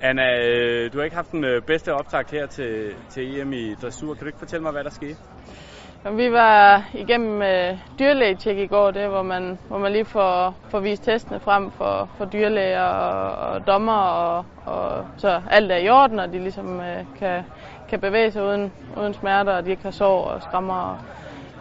Anna, 0.00 0.38
øh, 0.38 0.92
du 0.92 0.98
har 0.98 1.04
ikke 1.04 1.16
haft 1.16 1.32
den 1.32 1.44
øh, 1.44 1.62
bedste 1.62 1.94
optakt 1.94 2.30
her 2.30 2.46
til, 2.46 2.94
til 3.08 3.40
EM 3.40 3.52
i 3.52 3.74
dressur. 3.74 4.14
Kan 4.14 4.20
du 4.20 4.26
ikke 4.26 4.38
fortælle 4.38 4.62
mig, 4.62 4.72
hvad 4.72 4.84
der 4.84 4.90
skete? 4.90 5.16
Vi 6.12 6.32
var 6.32 6.84
igennem 6.94 7.42
øh, 7.42 7.78
dyrlægetjek 7.98 8.58
i 8.58 8.66
går, 8.66 8.90
det 8.90 9.08
hvor 9.08 9.22
man, 9.22 9.58
hvor 9.68 9.78
man 9.78 9.92
lige 9.92 10.04
får, 10.04 10.54
får 10.68 10.80
vist 10.80 11.04
testene 11.04 11.40
frem 11.40 11.70
for, 11.70 12.10
for 12.18 12.24
dyrlæger 12.24 12.82
og, 12.82 13.52
og 13.52 13.66
dommer, 13.66 13.98
og, 13.98 14.44
og 14.64 15.06
så 15.16 15.42
alt 15.50 15.72
er 15.72 15.76
i 15.76 15.88
orden, 15.88 16.18
og 16.18 16.32
de 16.32 16.38
ligesom 16.38 16.80
øh, 16.80 17.04
kan, 17.18 17.42
kan 17.88 18.00
bevæge 18.00 18.30
sig 18.30 18.42
uden, 18.42 18.72
uden 18.96 19.14
smerter, 19.14 19.52
og 19.52 19.64
de 19.64 19.70
ikke 19.70 19.82
har 19.82 19.90
sår 19.90 20.24
og 20.24 20.42
skrammer. 20.42 21.04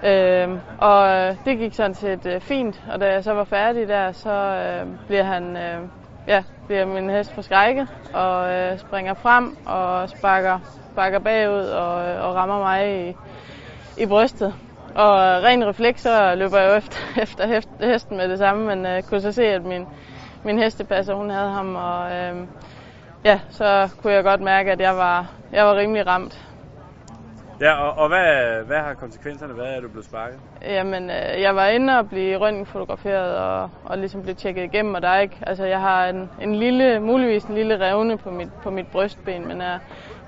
Øhm, 0.05 0.54
øh, 0.54 0.59
og 0.79 1.38
det 1.45 1.57
gik 1.57 1.73
sådan 1.73 1.93
set 1.95 2.25
øh, 2.25 2.41
fint, 2.41 2.83
og 2.93 3.02
da 3.02 3.13
jeg 3.13 3.23
så 3.23 3.33
var 3.33 3.43
færdig 3.43 3.88
der, 3.88 4.11
så 4.11 4.29
øh, 4.29 4.88
bliver 5.07 5.23
han 5.23 5.57
øh, 5.57 5.79
ja, 6.28 6.44
bliver 6.68 6.86
min 6.86 7.10
hest 7.10 7.34
forskrækket 7.34 7.88
og 8.14 8.54
øh, 8.54 8.80
springer 8.80 9.14
frem 9.14 9.57
og 9.66 10.10
sparker, 10.10 10.60
sparker 10.92 11.20
bagud 11.20 11.64
og, 11.64 12.10
øh, 12.10 12.25
og 12.25 12.36
rammer 12.36 12.60
mig 12.60 13.07
i, 13.10 13.16
i 13.97 14.06
brystet. 14.06 14.54
Og 14.96 15.18
øh, 15.18 15.43
ren 15.43 15.68
refleks, 15.68 16.02
så 16.02 16.36
løber 16.36 16.57
jeg 16.60 16.69
jo 16.69 16.75
efter, 16.75 16.97
efter 17.24 17.61
hesten 17.88 18.18
med 18.18 18.30
det 18.30 18.38
samme, 18.38 18.75
men 18.75 18.86
øh, 18.86 19.04
kunne 19.04 19.21
så 19.21 19.32
se, 19.32 19.46
at 19.46 19.64
min, 19.64 19.86
min 20.43 20.60
hestepasser, 20.60 21.14
hun 21.14 21.30
havde 21.30 21.50
ham, 21.50 21.75
og 21.75 22.11
øh, 22.11 22.36
ja, 23.25 23.39
så 23.50 23.89
kunne 24.02 24.14
jeg 24.14 24.24
godt 24.24 24.42
mærke, 24.42 24.71
at 24.71 24.80
jeg 24.80 24.97
var, 24.97 25.28
jeg 25.52 25.66
var 25.66 25.75
rimelig 25.75 26.07
ramt. 26.07 26.46
Ja, 27.61 27.73
og, 27.73 27.97
og 27.97 28.07
hvad, 28.07 28.64
hvad 28.64 28.77
har 28.77 28.93
konsekvenserne 28.93 29.57
været, 29.57 29.75
at 29.75 29.83
du 29.83 29.87
blev 29.87 30.04
sparket? 30.04 30.39
Jamen, 30.61 31.09
øh, 31.09 31.41
jeg 31.41 31.55
var 31.55 31.68
inde 31.68 32.00
og 32.00 32.09
blive 32.09 32.38
røntgenfotograferet 32.38 33.38
og, 33.38 33.69
og 33.86 33.97
ligesom 33.97 34.23
blev 34.23 34.36
tjekket 34.36 34.63
igennem, 34.63 34.94
og 34.94 35.02
der 35.02 35.08
er 35.08 35.19
ikke, 35.19 35.38
altså 35.41 35.66
jeg 35.66 35.81
har 35.81 36.08
en, 36.08 36.30
en 36.41 36.55
lille, 36.55 36.99
muligvis 36.99 37.44
en 37.44 37.55
lille 37.55 37.80
revne 37.80 38.17
på 38.17 38.31
mit, 38.31 38.49
på 38.63 38.69
mit 38.69 38.88
brystben, 38.88 39.47
men 39.47 39.61
er 39.61 39.80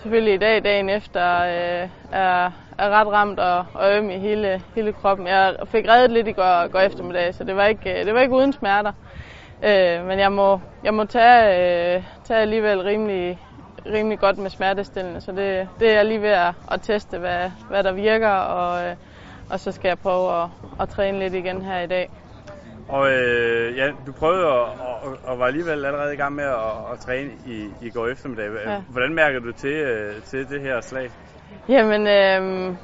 selvfølgelig 0.02 0.34
i 0.34 0.38
dag, 0.38 0.64
dagen 0.64 0.90
efter, 0.90 1.40
øh, 1.42 1.90
er, 2.12 2.52
er 2.78 2.90
ret 2.90 3.08
ramt 3.08 3.40
og, 3.40 3.66
og 3.74 3.98
øm 3.98 4.10
i 4.10 4.18
hele, 4.18 4.62
hele 4.76 4.94
kroppen. 4.94 5.28
Jeg 5.28 5.56
fik 5.66 5.88
reddet 5.88 6.12
lidt 6.12 6.28
i 6.28 6.32
går, 6.32 6.68
går 6.68 6.80
eftermiddag, 6.80 7.36
så 7.36 7.44
det 7.44 7.56
var 7.56 7.66
ikke, 7.66 8.00
øh, 8.00 8.06
det 8.06 8.14
var 8.14 8.22
ikke 8.22 8.36
uden 8.36 8.54
smerter. 8.54 8.92
Øh, 9.64 10.06
men 10.08 10.20
jeg 10.20 10.32
må, 10.32 10.60
jeg 10.84 10.94
må 10.94 11.06
tage, 11.06 11.96
øh, 11.96 12.04
tage 12.24 12.40
alligevel 12.40 12.82
rimelig, 12.82 13.40
rimelig 13.94 14.20
godt 14.20 14.38
med 14.38 14.50
smertestillende, 14.50 15.22
så 15.22 15.32
det, 15.32 15.70
det 15.80 15.90
er 15.90 15.94
jeg 15.94 16.06
lige 16.06 16.22
ved 16.22 16.30
at, 16.30 16.54
at 16.72 16.82
teste, 16.82 17.18
hvad, 17.18 17.52
hvad 17.70 17.84
der 17.84 17.92
virker, 17.92 18.30
og, 18.30 18.90
øh, 18.90 18.96
og 19.50 19.60
så 19.60 19.72
skal 19.72 19.88
jeg 19.88 20.00
prøve 20.00 20.44
at, 20.44 20.50
at 20.82 20.90
træne 20.90 21.20
lidt 21.20 21.34
igen 21.34 21.62
her 21.62 21.80
i 21.80 21.88
dag. 21.88 22.10
Og 22.90 23.12
øh, 23.12 23.78
ja, 23.78 23.88
du 24.08 24.12
prøvede 24.12 24.46
at, 24.46 24.54
og, 24.54 25.18
og 25.24 25.40
var 25.40 25.46
alligevel 25.46 25.86
allerede 25.86 26.14
i 26.14 26.18
gang 26.18 26.36
med 26.36 26.44
at, 26.44 26.94
at 26.94 27.00
træne 27.00 27.32
i, 27.46 27.68
i 27.82 27.90
går 27.90 28.08
eftermiddag. 28.08 28.50
Ja. 28.66 28.82
Hvordan 28.90 29.14
mærker 29.14 29.40
du 29.40 29.52
til, 29.52 29.74
øh, 29.74 30.22
til 30.24 30.50
det 30.50 30.62
her 30.62 30.82
slag? 30.82 31.10
Jamen, 31.70 32.02
øh, 32.08 32.76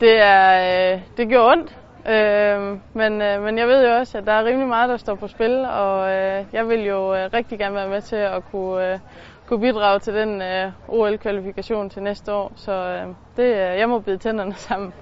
det, 0.00 0.22
er, 0.22 0.92
øh, 0.94 1.00
det 1.16 1.28
gjorde 1.28 1.52
ondt. 1.52 1.79
Øh, 2.08 2.78
men, 2.94 3.22
øh, 3.22 3.42
men 3.42 3.58
jeg 3.58 3.68
ved 3.68 3.88
jo 3.88 3.96
også, 3.96 4.18
at 4.18 4.26
der 4.26 4.32
er 4.32 4.44
rimelig 4.44 4.68
meget, 4.68 4.88
der 4.88 4.96
står 4.96 5.14
på 5.14 5.28
spil, 5.28 5.64
og 5.64 6.10
øh, 6.10 6.44
jeg 6.52 6.68
vil 6.68 6.84
jo 6.84 7.14
øh, 7.14 7.30
rigtig 7.34 7.58
gerne 7.58 7.74
være 7.74 7.88
med 7.88 8.00
til 8.00 8.16
at 8.16 8.44
kunne, 8.50 8.92
øh, 8.92 8.98
kunne 9.46 9.60
bidrage 9.60 9.98
til 9.98 10.14
den 10.14 10.42
øh, 10.42 10.72
OL-kvalifikation 10.88 11.90
til 11.90 12.02
næste 12.02 12.32
år. 12.32 12.52
Så 12.56 12.72
øh, 12.72 13.14
det, 13.36 13.44
øh, 13.44 13.78
jeg 13.78 13.88
må 13.88 13.98
bide 13.98 14.18
tænderne 14.18 14.54
sammen. 14.68 14.92